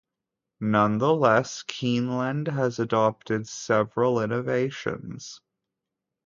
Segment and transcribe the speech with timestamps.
[0.61, 5.41] Nonetheless, Keeneland has adopted several innovations.